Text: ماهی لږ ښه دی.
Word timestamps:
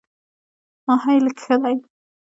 ماهی 0.85 1.17
لږ 1.25 1.37
ښه 1.45 1.55
دی. 1.63 1.75